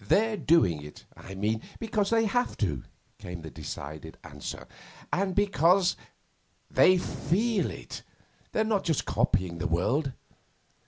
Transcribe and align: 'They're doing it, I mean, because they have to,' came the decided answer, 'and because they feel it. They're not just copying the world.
'They're 0.00 0.36
doing 0.36 0.82
it, 0.82 1.04
I 1.16 1.36
mean, 1.36 1.62
because 1.78 2.10
they 2.10 2.24
have 2.24 2.56
to,' 2.56 2.82
came 3.18 3.42
the 3.42 3.48
decided 3.52 4.18
answer, 4.24 4.66
'and 5.12 5.36
because 5.36 5.96
they 6.68 6.98
feel 6.98 7.70
it. 7.70 8.02
They're 8.50 8.64
not 8.64 8.82
just 8.82 9.04
copying 9.04 9.58
the 9.58 9.68
world. 9.68 10.14